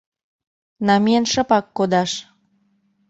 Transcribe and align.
Намиен 0.87 1.25
шыпак 1.31 1.65
кодаш 1.77 2.11